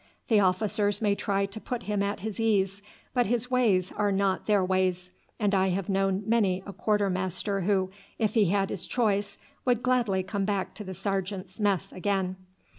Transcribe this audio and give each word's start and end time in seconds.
The 0.29 0.39
officers 0.39 0.99
may 0.99 1.13
try 1.13 1.45
to 1.45 1.61
put 1.61 1.83
him 1.83 2.01
at 2.01 2.21
his 2.21 2.39
ease, 2.39 2.81
but 3.13 3.27
his 3.27 3.51
ways 3.51 3.91
are 3.91 4.11
not 4.11 4.47
their 4.47 4.65
ways; 4.65 5.11
and 5.39 5.53
I 5.53 5.69
have 5.69 5.89
known 5.89 6.23
many 6.25 6.63
a 6.65 6.73
quarter 6.73 7.07
master 7.07 7.61
who, 7.61 7.91
if 8.17 8.33
he 8.33 8.45
had 8.45 8.71
his 8.71 8.87
choice, 8.87 9.37
would 9.63 9.83
gladly 9.83 10.23
come 10.23 10.43
back 10.43 10.73
to 10.73 10.83
the 10.83 10.95
sergeant's 10.95 11.59
mess 11.59 11.91
again." 11.91 12.35